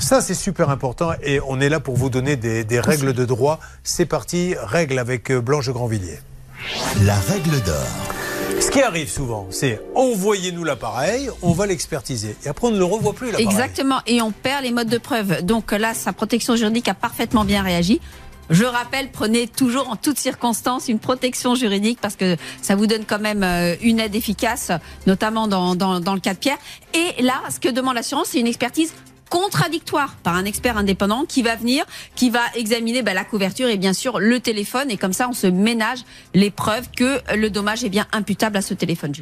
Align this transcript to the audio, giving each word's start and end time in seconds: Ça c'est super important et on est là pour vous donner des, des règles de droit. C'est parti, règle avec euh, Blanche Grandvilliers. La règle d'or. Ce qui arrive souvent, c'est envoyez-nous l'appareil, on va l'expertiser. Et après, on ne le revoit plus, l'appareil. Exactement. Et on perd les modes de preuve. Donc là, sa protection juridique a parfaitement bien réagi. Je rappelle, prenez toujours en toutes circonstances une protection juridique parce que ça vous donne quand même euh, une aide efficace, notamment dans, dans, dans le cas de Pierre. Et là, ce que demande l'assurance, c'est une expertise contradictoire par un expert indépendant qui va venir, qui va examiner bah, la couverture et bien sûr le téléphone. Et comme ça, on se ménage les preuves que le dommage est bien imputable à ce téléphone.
Ça 0.00 0.20
c'est 0.20 0.34
super 0.34 0.70
important 0.70 1.12
et 1.22 1.40
on 1.46 1.60
est 1.60 1.68
là 1.68 1.80
pour 1.80 1.96
vous 1.96 2.10
donner 2.10 2.36
des, 2.36 2.64
des 2.64 2.80
règles 2.80 3.12
de 3.12 3.24
droit. 3.24 3.58
C'est 3.82 4.06
parti, 4.06 4.54
règle 4.60 4.98
avec 4.98 5.30
euh, 5.30 5.40
Blanche 5.40 5.70
Grandvilliers. 5.70 6.20
La 7.04 7.16
règle 7.16 7.60
d'or. 7.62 7.86
Ce 8.60 8.70
qui 8.70 8.80
arrive 8.80 9.10
souvent, 9.10 9.48
c'est 9.50 9.80
envoyez-nous 9.94 10.62
l'appareil, 10.62 11.30
on 11.42 11.52
va 11.52 11.66
l'expertiser. 11.66 12.36
Et 12.44 12.48
après, 12.48 12.68
on 12.68 12.70
ne 12.70 12.78
le 12.78 12.84
revoit 12.84 13.12
plus, 13.12 13.26
l'appareil. 13.26 13.46
Exactement. 13.46 14.00
Et 14.06 14.22
on 14.22 14.30
perd 14.30 14.62
les 14.62 14.70
modes 14.70 14.88
de 14.88 14.98
preuve. 14.98 15.42
Donc 15.42 15.72
là, 15.72 15.94
sa 15.94 16.12
protection 16.12 16.54
juridique 16.54 16.86
a 16.88 16.94
parfaitement 16.94 17.44
bien 17.44 17.62
réagi. 17.62 18.00
Je 18.50 18.64
rappelle, 18.64 19.10
prenez 19.10 19.48
toujours 19.48 19.88
en 19.88 19.96
toutes 19.96 20.18
circonstances 20.18 20.88
une 20.88 20.98
protection 20.98 21.54
juridique 21.54 21.98
parce 22.00 22.16
que 22.16 22.36
ça 22.60 22.76
vous 22.76 22.86
donne 22.86 23.04
quand 23.04 23.20
même 23.20 23.42
euh, 23.42 23.74
une 23.82 23.98
aide 23.98 24.14
efficace, 24.14 24.70
notamment 25.06 25.48
dans, 25.48 25.74
dans, 25.74 26.00
dans 26.00 26.14
le 26.14 26.20
cas 26.20 26.34
de 26.34 26.38
Pierre. 26.38 26.58
Et 26.92 27.22
là, 27.22 27.40
ce 27.50 27.58
que 27.58 27.68
demande 27.68 27.94
l'assurance, 27.94 28.28
c'est 28.30 28.40
une 28.40 28.46
expertise 28.46 28.92
contradictoire 29.32 30.16
par 30.22 30.34
un 30.34 30.44
expert 30.44 30.76
indépendant 30.76 31.24
qui 31.26 31.42
va 31.42 31.56
venir, 31.56 31.86
qui 32.16 32.28
va 32.28 32.42
examiner 32.54 33.00
bah, 33.00 33.14
la 33.14 33.24
couverture 33.24 33.68
et 33.68 33.78
bien 33.78 33.94
sûr 33.94 34.20
le 34.20 34.40
téléphone. 34.40 34.90
Et 34.90 34.98
comme 34.98 35.14
ça, 35.14 35.26
on 35.26 35.32
se 35.32 35.46
ménage 35.46 36.00
les 36.34 36.50
preuves 36.50 36.90
que 36.94 37.18
le 37.34 37.48
dommage 37.48 37.82
est 37.82 37.88
bien 37.88 38.06
imputable 38.12 38.58
à 38.58 38.62
ce 38.62 38.74
téléphone. 38.74 39.14